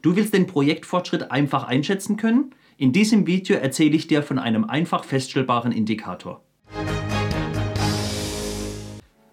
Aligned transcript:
Du 0.00 0.16
willst 0.16 0.32
den 0.32 0.46
Projektfortschritt 0.46 1.30
einfach 1.30 1.64
einschätzen 1.64 2.16
können? 2.16 2.54
In 2.78 2.92
diesem 2.92 3.26
Video 3.26 3.56
erzähle 3.56 3.94
ich 3.94 4.06
dir 4.06 4.22
von 4.22 4.38
einem 4.38 4.64
einfach 4.64 5.04
feststellbaren 5.04 5.72
Indikator. 5.72 6.42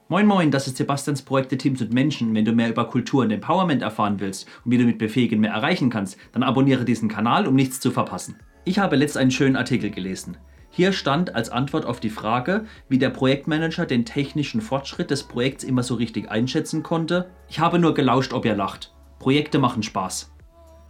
Moin 0.10 0.26
Moin, 0.26 0.52
das 0.52 0.68
ist 0.68 0.78
Sebastians 0.78 1.22
Projekte 1.22 1.58
Teams 1.58 1.82
und 1.82 1.94
Menschen. 1.94 2.34
Wenn 2.34 2.44
du 2.44 2.52
mehr 2.52 2.70
über 2.70 2.86
Kultur 2.86 3.24
und 3.24 3.32
Empowerment 3.32 3.82
erfahren 3.82 4.20
willst 4.20 4.48
und 4.66 4.72
wie 4.72 4.78
du 4.78 4.84
mit 4.84 4.98
Befähigen 4.98 5.40
mehr 5.40 5.54
erreichen 5.54 5.90
kannst, 5.90 6.18
dann 6.34 6.44
abonniere 6.44 6.84
diesen 6.84 7.10
Kanal, 7.10 7.48
um 7.48 7.56
nichts 7.56 7.80
zu 7.80 7.92
verpassen. 7.92 8.36
Ich 8.66 8.80
habe 8.80 8.96
letzt 8.96 9.18
einen 9.18 9.32
schönen 9.32 9.56
Artikel 9.56 9.92
gelesen. 9.92 10.38
Hier 10.72 10.94
stand 10.94 11.36
als 11.36 11.50
Antwort 11.50 11.86
auf 11.86 12.00
die 12.00 12.10
Frage, 12.10 12.66
wie 12.90 12.98
der 12.98 13.10
Projektmanager 13.10 13.86
den 13.86 14.06
technischen 14.06 14.62
Fortschritt 14.62 15.10
des 15.10 15.24
Projekts 15.24 15.64
immer 15.64 15.84
so 15.84 15.96
richtig 15.96 16.30
einschätzen 16.30 16.84
konnte. 16.84 17.30
Ich 17.48 17.60
habe 17.60 17.80
nur 17.80 17.94
gelauscht, 17.94 18.34
ob 18.34 18.46
ihr 18.46 18.56
lacht. 18.56 18.94
Projekte 19.20 19.60
machen 19.60 19.84
Spaß. 19.84 20.32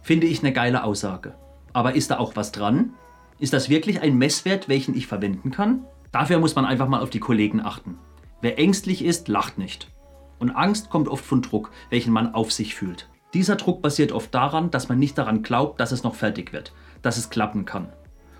Finde 0.02 0.26
ich 0.26 0.40
eine 0.40 0.52
geile 0.52 0.84
Aussage. 0.84 1.34
Aber 1.72 1.94
ist 1.94 2.10
da 2.10 2.18
auch 2.18 2.36
was 2.36 2.52
dran? 2.52 2.94
Ist 3.38 3.52
das 3.52 3.68
wirklich 3.68 4.00
ein 4.00 4.18
Messwert, 4.18 4.68
welchen 4.68 4.96
ich 4.96 5.06
verwenden 5.06 5.50
kann? 5.50 5.84
Dafür 6.12 6.38
muss 6.38 6.54
man 6.54 6.64
einfach 6.64 6.88
mal 6.88 7.00
auf 7.00 7.10
die 7.10 7.20
Kollegen 7.20 7.60
achten. 7.60 7.98
Wer 8.40 8.58
ängstlich 8.58 9.04
ist, 9.04 9.28
lacht 9.28 9.58
nicht. 9.58 9.90
Und 10.38 10.50
Angst 10.50 10.90
kommt 10.90 11.08
oft 11.08 11.24
von 11.24 11.42
Druck, 11.42 11.70
welchen 11.90 12.12
man 12.12 12.34
auf 12.34 12.52
sich 12.52 12.74
fühlt. 12.74 13.08
Dieser 13.34 13.56
Druck 13.56 13.82
basiert 13.82 14.10
oft 14.10 14.34
daran, 14.34 14.70
dass 14.70 14.88
man 14.88 14.98
nicht 14.98 15.16
daran 15.16 15.42
glaubt, 15.42 15.78
dass 15.78 15.92
es 15.92 16.02
noch 16.02 16.14
fertig 16.14 16.52
wird, 16.52 16.72
dass 17.02 17.16
es 17.16 17.30
klappen 17.30 17.64
kann. 17.64 17.92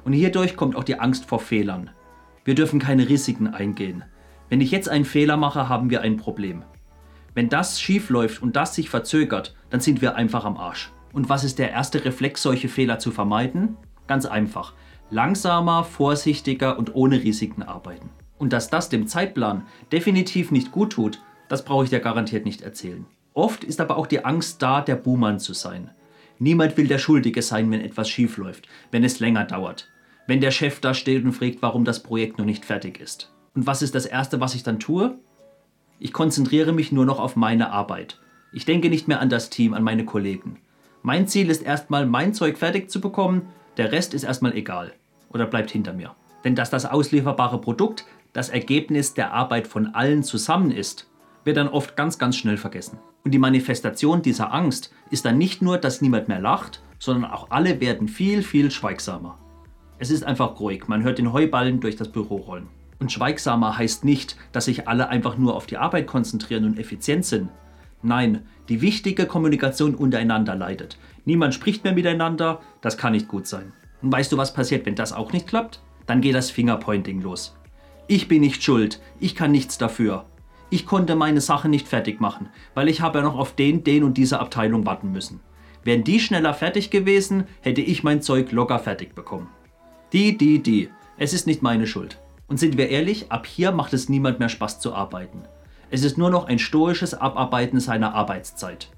Und 0.04 0.15
hierdurch 0.15 0.56
kommt 0.56 0.74
auch 0.74 0.84
die 0.84 0.98
Angst 0.98 1.27
vor 1.27 1.38
Fehlern. 1.38 1.90
Wir 2.45 2.54
dürfen 2.54 2.80
keine 2.80 3.09
Risiken 3.09 3.48
eingehen. 3.48 4.04
Wenn 4.48 4.60
ich 4.60 4.70
jetzt 4.70 4.88
einen 4.88 5.04
Fehler 5.04 5.37
mache, 5.37 5.68
haben 5.68 5.90
wir 5.90 6.01
ein 6.01 6.16
Problem. 6.16 6.65
Wenn 7.34 7.48
das 7.48 7.80
schief 7.80 8.10
läuft 8.10 8.42
und 8.42 8.56
das 8.56 8.74
sich 8.74 8.90
verzögert, 8.90 9.54
dann 9.68 9.80
sind 9.80 10.02
wir 10.02 10.16
einfach 10.16 10.45
am 10.45 10.56
Arsch. 10.56 10.90
Und 11.12 11.28
was 11.28 11.45
ist 11.45 11.59
der 11.59 11.70
erste 11.70 12.05
Reflex, 12.05 12.42
solche 12.42 12.69
Fehler 12.69 12.98
zu 12.98 13.10
vermeiden? 13.10 13.77
Ganz 14.06 14.27
einfach. 14.27 14.74
Langsamer, 15.10 15.84
vorsichtiger 15.84 16.79
und 16.79 16.95
ohne 16.95 17.23
Risiken 17.23 17.62
arbeiten. 17.62 18.10
Und 18.38 18.52
dass 18.52 18.71
das 18.71 18.88
dem 18.88 19.07
Zeitplan 19.07 19.66
definitiv 19.93 20.51
nicht 20.51 20.71
gut 20.71 20.93
tut, 20.93 21.21
das 21.49 21.65
brauche 21.65 21.84
ich 21.84 21.90
dir 21.90 22.01
garantiert 22.01 22.45
nicht 22.45 22.62
erzählen. 22.62 23.07
Oft 23.34 23.65
ist 23.65 23.80
aber 23.80 23.96
auch 23.96 24.07
die 24.07 24.24
Angst 24.24 24.62
da, 24.62 24.80
der 24.80 24.96
Buhmann 24.96 25.38
zu 25.38 25.52
sein. 25.52 25.90
Niemand 26.38 26.76
will 26.76 26.87
der 26.87 26.99
Schuldige 26.99 27.43
sein, 27.43 27.71
wenn 27.71 27.80
etwas 27.80 28.09
schief 28.09 28.38
läuft, 28.38 28.68
wenn 28.90 29.04
es 29.04 29.21
länger 29.21 29.45
dauert. 29.45 29.88
Wenn 30.27 30.40
der 30.40 30.52
Chef 30.52 30.80
da 30.80 30.95
steht 30.95 31.24
und 31.24 31.32
fragt, 31.32 31.60
warum 31.60 31.84
das 31.84 32.02
Projekt 32.02 32.38
noch 32.38 32.46
nicht 32.46 32.65
fertig 32.65 33.01
ist. 33.01 33.32
Und 33.54 33.66
was 33.66 33.82
ist 33.82 33.95
das 33.95 34.06
Erste, 34.06 34.40
was 34.40 34.54
ich 34.54 34.62
dann 34.62 34.79
tue? 34.79 35.18
Ich 35.99 36.12
konzentriere 36.12 36.73
mich 36.73 36.93
nur 36.93 37.04
noch 37.04 37.18
auf 37.18 37.37
meine 37.37 37.73
Arbeit. 37.73 38.21
Ich 38.52 38.65
denke 38.65 38.88
nicht 38.88 39.06
mehr 39.06 39.21
an 39.21 39.29
das 39.29 39.51
Team, 39.51 39.74
an 39.74 39.82
meine 39.82 40.04
Kollegen. 40.04 40.59
Mein 41.02 41.26
Ziel 41.26 41.48
ist 41.48 41.62
erstmal, 41.62 42.04
mein 42.04 42.34
Zeug 42.34 42.59
fertig 42.59 42.90
zu 42.90 43.01
bekommen, 43.01 43.48
der 43.79 43.90
Rest 43.90 44.12
ist 44.12 44.23
erstmal 44.23 44.54
egal 44.54 44.93
oder 45.30 45.46
bleibt 45.46 45.70
hinter 45.70 45.95
mir. 45.95 46.15
Denn 46.45 46.54
dass 46.54 46.68
das 46.68 46.84
auslieferbare 46.84 47.59
Produkt 47.59 48.04
das 48.34 48.51
Ergebnis 48.51 49.15
der 49.15 49.32
Arbeit 49.32 49.66
von 49.66 49.95
allen 49.95 50.23
zusammen 50.23 50.71
ist, 50.71 51.09
wird 51.45 51.56
dann 51.56 51.68
oft 51.68 51.96
ganz, 51.96 52.18
ganz 52.18 52.37
schnell 52.37 52.59
vergessen. 52.59 52.98
Und 53.24 53.32
die 53.32 53.38
Manifestation 53.38 54.21
dieser 54.21 54.52
Angst 54.52 54.93
ist 55.10 55.24
dann 55.24 55.38
nicht 55.38 55.62
nur, 55.62 55.78
dass 55.78 56.02
niemand 56.02 56.28
mehr 56.28 56.38
lacht, 56.38 56.82
sondern 56.98 57.30
auch 57.30 57.51
alle 57.51 57.80
werden 57.80 58.06
viel, 58.06 58.43
viel 58.43 58.71
schweigsamer. 58.71 59.38
Es 59.98 60.10
ist 60.10 60.24
einfach 60.24 60.60
ruhig, 60.60 60.87
man 60.87 61.02
hört 61.02 61.16
den 61.16 61.32
Heuballen 61.32 61.80
durch 61.80 61.96
das 61.96 62.12
Büro 62.12 62.37
rollen. 62.37 62.68
Und 62.98 63.10
schweigsamer 63.10 63.78
heißt 63.78 64.04
nicht, 64.04 64.37
dass 64.53 64.66
sich 64.66 64.87
alle 64.87 65.09
einfach 65.09 65.38
nur 65.38 65.56
auf 65.56 65.65
die 65.65 65.78
Arbeit 65.78 66.06
konzentrieren 66.06 66.66
und 66.66 66.78
effizient 66.78 67.25
sind. 67.25 67.48
Nein, 68.03 68.47
die 68.69 68.81
wichtige 68.81 69.26
Kommunikation 69.26 69.94
untereinander 69.94 70.54
leidet. 70.54 70.98
Niemand 71.25 71.54
spricht 71.54 71.84
mehr 71.84 71.93
miteinander, 71.93 72.60
das 72.81 72.97
kann 72.97 73.12
nicht 73.12 73.28
gut 73.28 73.47
sein. 73.47 73.72
Und 74.00 74.12
weißt 74.12 74.32
du, 74.32 74.37
was 74.37 74.54
passiert, 74.54 74.87
wenn 74.87 74.94
das 74.94 75.12
auch 75.12 75.32
nicht 75.32 75.47
klappt? 75.47 75.82
Dann 76.06 76.21
geht 76.21 76.34
das 76.34 76.50
Fingerpointing 76.50 77.21
los. 77.21 77.56
Ich 78.06 78.26
bin 78.26 78.41
nicht 78.41 78.62
schuld, 78.62 79.00
ich 79.21 79.34
kann 79.34 79.53
nichts 79.53 79.78
dafür. 79.78 80.25
Ich 80.71 80.87
konnte 80.87 81.15
meine 81.15 81.41
Sache 81.41 81.69
nicht 81.69 81.88
fertig 81.88 82.21
machen, 82.21 82.49
weil 82.75 82.88
ich 82.88 83.00
habe 83.00 83.19
ja 83.19 83.25
noch 83.25 83.37
auf 83.37 83.55
den, 83.55 83.84
den 83.84 84.05
und 84.05 84.17
diese 84.17 84.41
Abteilung 84.41 84.87
warten 84.87 85.12
müssen. 85.12 85.41
Wären 85.84 86.05
die 86.05 86.21
schneller 86.21 86.55
fertig 86.55 86.91
gewesen, 86.91 87.44
hätte 87.61 87.81
ich 87.81 88.03
mein 88.03 88.22
Zeug 88.22 88.53
locker 88.53 88.78
fertig 88.78 89.15
bekommen. 89.15 89.49
Die, 90.12 90.37
die, 90.37 90.62
die. 90.62 90.91
Es 91.19 91.32
ist 91.32 91.47
nicht 91.47 91.62
meine 91.62 91.87
Schuld. 91.87 92.19
Und 92.47 92.59
sind 92.59 92.77
wir 92.77 92.88
ehrlich, 92.88 93.31
ab 93.31 93.47
hier 93.47 93.72
macht 93.72 93.93
es 93.93 94.09
niemand 94.09 94.38
mehr 94.38 94.49
Spaß 94.49 94.81
zu 94.81 94.94
arbeiten. 94.94 95.43
Es 95.93 96.05
ist 96.05 96.19
nur 96.19 96.31
noch 96.31 96.47
ein 96.47 96.61
stoisches 96.61 97.15
Abarbeiten 97.15 97.81
seiner 97.81 98.15
Arbeitszeit. 98.15 98.91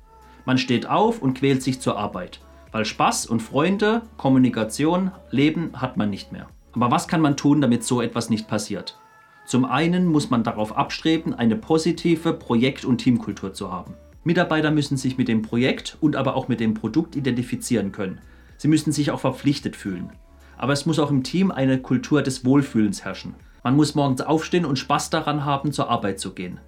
Man 0.45 0.59
steht 0.59 0.87
auf 0.87 1.23
und 1.23 1.33
quält 1.33 1.63
sich 1.63 1.81
zur 1.81 1.97
Arbeit, 1.97 2.41
weil 2.71 2.85
Spaß 2.85 3.25
und 3.27 3.41
Freunde, 3.41 4.03
Kommunikation, 4.19 5.11
Leben 5.31 5.81
hat 5.81 5.97
man 5.97 6.11
nicht 6.11 6.33
mehr. 6.33 6.49
Aber 6.75 6.91
was 6.91 7.09
kann 7.09 7.23
man 7.23 7.37
tun, 7.37 7.63
damit 7.63 7.83
so 7.83 8.03
etwas 8.03 8.29
nicht 8.29 8.47
passiert? 8.47 8.99
Zum 9.47 9.65
einen 9.65 10.07
muss 10.07 10.29
man 10.29 10.45
darauf 10.45 10.77
abstreben, 10.77 11.33
eine 11.33 11.57
positive 11.57 12.35
Projekt- 12.35 12.85
und 12.85 12.99
Teamkultur 12.99 13.55
zu 13.55 13.73
haben. 13.73 13.95
Mitarbeiter 14.23 14.71
müssen 14.71 14.99
sich 14.99 15.17
mit 15.17 15.29
dem 15.29 15.41
Projekt 15.41 15.97
und 16.01 16.15
aber 16.15 16.37
auch 16.37 16.49
mit 16.49 16.61
dem 16.61 16.75
Produkt 16.75 17.17
identifizieren 17.17 17.93
können. 17.93 18.21
Sie 18.59 18.69
müssen 18.69 18.93
sich 18.93 19.11
auch 19.11 19.21
verpflichtet 19.21 19.77
fühlen. 19.77 20.13
Aber 20.59 20.75
es 20.75 20.85
muss 20.85 20.99
auch 20.99 21.11
im 21.11 21.25
Team 21.25 21.51
eine 21.51 21.79
Kultur 21.79 22.23
des 22.23 22.45
Wohlfühlens 22.45 23.03
herrschen. 23.05 23.35
Man 23.65 23.77
muss 23.77 23.95
morgens 23.95 24.21
aufstehen 24.21 24.67
und 24.67 24.79
Spaß 24.79 25.11
daran 25.11 25.45
haben, 25.45 25.73
zur 25.73 25.89
Arbeit 25.89 26.21
zu 26.21 26.35
gehen. 26.35 26.61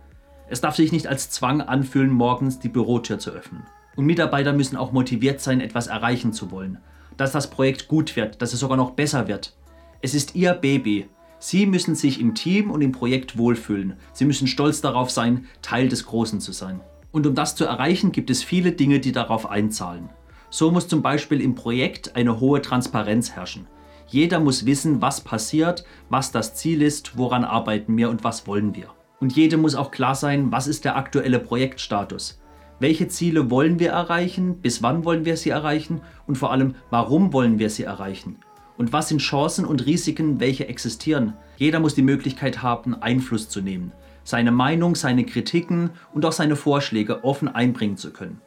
Es 0.48 0.60
darf 0.60 0.76
sich 0.76 0.92
nicht 0.92 1.06
als 1.06 1.30
Zwang 1.30 1.60
anfühlen, 1.60 2.10
morgens 2.10 2.58
die 2.58 2.68
Bürotür 2.68 3.18
zu 3.18 3.30
öffnen. 3.30 3.64
Und 3.96 4.06
Mitarbeiter 4.06 4.52
müssen 4.52 4.76
auch 4.76 4.92
motiviert 4.92 5.40
sein, 5.40 5.60
etwas 5.60 5.86
erreichen 5.86 6.32
zu 6.32 6.50
wollen. 6.50 6.78
Dass 7.16 7.32
das 7.32 7.50
Projekt 7.50 7.88
gut 7.88 8.16
wird, 8.16 8.42
dass 8.42 8.52
es 8.52 8.60
sogar 8.60 8.76
noch 8.76 8.92
besser 8.92 9.28
wird. 9.28 9.54
Es 10.02 10.14
ist 10.14 10.34
ihr 10.34 10.52
Baby 10.52 11.08
Sie 11.46 11.66
müssen 11.66 11.94
sich 11.94 12.22
im 12.22 12.34
Team 12.34 12.70
und 12.70 12.80
im 12.80 12.92
Projekt 12.92 13.36
wohlfühlen. 13.36 13.98
Sie 14.14 14.24
müssen 14.24 14.46
stolz 14.46 14.80
darauf 14.80 15.10
sein, 15.10 15.44
Teil 15.60 15.90
des 15.90 16.06
Großen 16.06 16.40
zu 16.40 16.52
sein. 16.52 16.80
Und 17.12 17.26
um 17.26 17.34
das 17.34 17.54
zu 17.54 17.66
erreichen, 17.66 18.12
gibt 18.12 18.30
es 18.30 18.42
viele 18.42 18.72
Dinge, 18.72 18.98
die 18.98 19.12
darauf 19.12 19.50
einzahlen. 19.50 20.08
So 20.48 20.70
muss 20.70 20.88
zum 20.88 21.02
Beispiel 21.02 21.42
im 21.42 21.54
Projekt 21.54 22.16
eine 22.16 22.40
hohe 22.40 22.62
Transparenz 22.62 23.32
herrschen. 23.32 23.66
Jeder 24.06 24.40
muss 24.40 24.64
wissen, 24.64 25.02
was 25.02 25.20
passiert, 25.20 25.84
was 26.08 26.32
das 26.32 26.54
Ziel 26.54 26.80
ist, 26.80 27.18
woran 27.18 27.44
arbeiten 27.44 27.94
wir 27.98 28.08
und 28.08 28.24
was 28.24 28.46
wollen 28.46 28.74
wir. 28.74 28.88
Und 29.20 29.34
jedem 29.36 29.60
muss 29.60 29.74
auch 29.74 29.90
klar 29.90 30.14
sein, 30.14 30.52
was 30.52 30.66
ist 30.66 30.84
der 30.84 30.96
aktuelle 30.96 31.38
Projektstatus. 31.38 32.40
Welche 32.80 33.08
Ziele 33.08 33.50
wollen 33.50 33.78
wir 33.78 33.90
erreichen, 33.90 34.60
bis 34.60 34.82
wann 34.82 35.04
wollen 35.04 35.24
wir 35.24 35.36
sie 35.36 35.50
erreichen 35.50 36.00
und 36.26 36.36
vor 36.36 36.52
allem, 36.52 36.74
warum 36.90 37.32
wollen 37.32 37.58
wir 37.58 37.70
sie 37.70 37.84
erreichen. 37.84 38.38
Und 38.76 38.92
was 38.92 39.08
sind 39.08 39.20
Chancen 39.20 39.64
und 39.64 39.86
Risiken, 39.86 40.40
welche 40.40 40.68
existieren? 40.68 41.34
Jeder 41.56 41.78
muss 41.78 41.94
die 41.94 42.02
Möglichkeit 42.02 42.62
haben, 42.62 42.94
Einfluss 42.94 43.48
zu 43.48 43.60
nehmen, 43.60 43.92
seine 44.24 44.50
Meinung, 44.50 44.96
seine 44.96 45.24
Kritiken 45.24 45.90
und 46.12 46.26
auch 46.26 46.32
seine 46.32 46.56
Vorschläge 46.56 47.22
offen 47.22 47.48
einbringen 47.48 47.96
zu 47.96 48.12
können. 48.12 48.40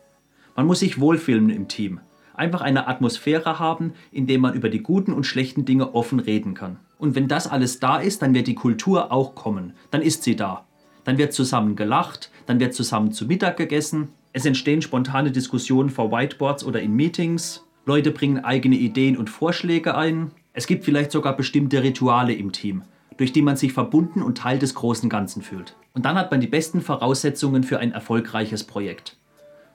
Man 0.55 0.65
muss 0.65 0.79
sich 0.79 0.99
wohlfühlen 0.99 1.49
im 1.49 1.67
Team, 1.67 2.01
einfach 2.37 2.61
eine 2.61 2.87
Atmosphäre 2.87 3.59
haben, 3.59 3.93
in 4.11 4.27
der 4.27 4.39
man 4.39 4.53
über 4.53 4.69
die 4.69 4.81
guten 4.81 5.13
und 5.13 5.25
schlechten 5.25 5.65
Dinge 5.65 5.93
offen 5.93 6.19
reden 6.19 6.53
kann. 6.53 6.77
Und 6.97 7.15
wenn 7.15 7.27
das 7.27 7.47
alles 7.47 7.79
da 7.79 7.97
ist, 7.97 8.21
dann 8.21 8.33
wird 8.33 8.47
die 8.47 8.55
Kultur 8.55 9.11
auch 9.11 9.35
kommen, 9.35 9.73
dann 9.91 10.01
ist 10.01 10.23
sie 10.23 10.35
da. 10.35 10.65
Dann 11.03 11.17
wird 11.17 11.33
zusammen 11.33 11.75
gelacht, 11.75 12.31
dann 12.45 12.59
wird 12.59 12.73
zusammen 12.73 13.11
zu 13.11 13.25
Mittag 13.25 13.57
gegessen, 13.57 14.09
es 14.33 14.45
entstehen 14.45 14.81
spontane 14.81 15.31
Diskussionen 15.31 15.89
vor 15.89 16.11
Whiteboards 16.11 16.63
oder 16.63 16.79
in 16.81 16.95
Meetings, 16.95 17.65
Leute 17.87 18.11
bringen 18.11 18.43
eigene 18.43 18.75
Ideen 18.75 19.17
und 19.17 19.29
Vorschläge 19.29 19.95
ein. 19.95 20.31
Es 20.53 20.67
gibt 20.67 20.85
vielleicht 20.85 21.11
sogar 21.11 21.35
bestimmte 21.35 21.81
Rituale 21.81 22.33
im 22.33 22.51
Team, 22.51 22.83
durch 23.17 23.31
die 23.31 23.41
man 23.41 23.55
sich 23.55 23.73
verbunden 23.73 24.21
und 24.21 24.37
Teil 24.37 24.59
des 24.59 24.75
großen 24.75 25.09
Ganzen 25.09 25.41
fühlt. 25.41 25.75
Und 25.93 26.05
dann 26.05 26.17
hat 26.17 26.29
man 26.29 26.41
die 26.41 26.47
besten 26.47 26.81
Voraussetzungen 26.81 27.63
für 27.63 27.79
ein 27.79 27.93
erfolgreiches 27.93 28.65
Projekt. 28.65 29.16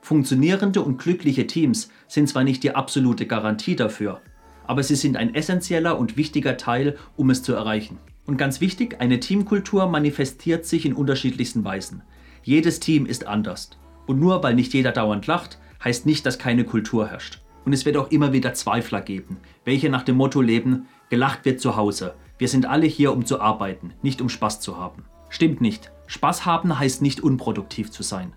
Funktionierende 0.02 0.82
und 0.82 0.98
glückliche 0.98 1.46
Teams 1.46 1.88
sind 2.08 2.28
zwar 2.28 2.42
nicht 2.42 2.64
die 2.64 2.74
absolute 2.74 3.24
Garantie 3.24 3.76
dafür, 3.76 4.20
aber 4.66 4.82
sie 4.82 4.96
sind 4.96 5.16
ein 5.16 5.32
essentieller 5.32 5.96
und 5.96 6.16
wichtiger 6.16 6.56
Teil, 6.56 6.96
um 7.16 7.30
es 7.30 7.44
zu 7.44 7.54
erreichen. 7.54 7.98
Und 8.26 8.36
ganz 8.36 8.60
wichtig, 8.60 8.96
eine 9.00 9.20
Teamkultur 9.20 9.86
manifestiert 9.86 10.66
sich 10.66 10.84
in 10.86 10.94
unterschiedlichsten 10.94 11.64
Weisen. 11.64 12.02
Jedes 12.42 12.80
Team 12.80 13.06
ist 13.06 13.28
anders. 13.28 13.70
Und 14.06 14.18
nur 14.18 14.42
weil 14.42 14.56
nicht 14.56 14.74
jeder 14.74 14.90
dauernd 14.90 15.28
lacht, 15.28 15.60
heißt 15.84 16.04
nicht, 16.04 16.26
dass 16.26 16.36
keine 16.38 16.64
Kultur 16.64 17.06
herrscht. 17.06 17.40
Und 17.64 17.72
es 17.72 17.86
wird 17.86 17.96
auch 17.96 18.10
immer 18.10 18.32
wieder 18.32 18.54
Zweifler 18.54 19.02
geben, 19.02 19.36
welche 19.64 19.88
nach 19.88 20.02
dem 20.02 20.16
Motto 20.16 20.40
leben, 20.40 20.88
gelacht 21.10 21.44
wird 21.44 21.60
zu 21.60 21.76
Hause. 21.76 22.14
Wir 22.38 22.48
sind 22.48 22.66
alle 22.66 22.86
hier, 22.86 23.12
um 23.12 23.24
zu 23.24 23.40
arbeiten, 23.40 23.92
nicht 24.02 24.20
um 24.20 24.28
Spaß 24.28 24.58
zu 24.58 24.78
haben. 24.78 25.04
Stimmt 25.28 25.60
nicht. 25.60 25.92
Spaß 26.08 26.44
haben 26.44 26.76
heißt 26.76 27.02
nicht 27.02 27.20
unproduktiv 27.20 27.92
zu 27.92 28.02
sein. 28.02 28.32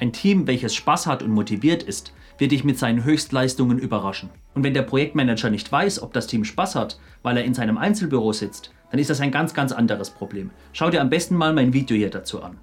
Ein 0.00 0.14
Team, 0.14 0.46
welches 0.46 0.74
Spaß 0.74 1.06
hat 1.06 1.22
und 1.22 1.30
motiviert 1.30 1.82
ist, 1.82 2.14
wird 2.38 2.52
dich 2.52 2.64
mit 2.64 2.78
seinen 2.78 3.04
Höchstleistungen 3.04 3.78
überraschen. 3.78 4.30
Und 4.54 4.64
wenn 4.64 4.72
der 4.72 4.80
Projektmanager 4.80 5.50
nicht 5.50 5.70
weiß, 5.70 6.02
ob 6.02 6.14
das 6.14 6.26
Team 6.26 6.44
Spaß 6.44 6.74
hat, 6.74 6.98
weil 7.22 7.36
er 7.36 7.44
in 7.44 7.52
seinem 7.52 7.76
Einzelbüro 7.76 8.32
sitzt, 8.32 8.72
dann 8.90 8.98
ist 8.98 9.10
das 9.10 9.20
ein 9.20 9.30
ganz, 9.30 9.52
ganz 9.52 9.72
anderes 9.72 10.08
Problem. 10.08 10.52
Schau 10.72 10.88
dir 10.88 11.02
am 11.02 11.10
besten 11.10 11.36
mal 11.36 11.52
mein 11.52 11.74
Video 11.74 11.98
hier 11.98 12.08
dazu 12.08 12.42
an. 12.42 12.56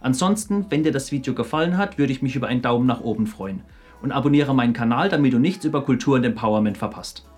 Ansonsten, 0.00 0.64
wenn 0.70 0.82
dir 0.82 0.90
das 0.90 1.12
Video 1.12 1.34
gefallen 1.34 1.76
hat, 1.76 1.98
würde 1.98 2.14
ich 2.14 2.22
mich 2.22 2.34
über 2.34 2.46
einen 2.46 2.62
Daumen 2.62 2.86
nach 2.86 3.02
oben 3.02 3.26
freuen. 3.26 3.62
und 4.00 4.12
abonniere 4.12 4.54
meinen 4.54 4.72
Kanal, 4.72 5.10
damit 5.10 5.34
du 5.34 5.38
nichts 5.38 5.66
über 5.66 5.84
Kultur 5.84 6.14
und 6.14 6.24
Empowerment 6.24 6.78
verpasst. 6.78 7.29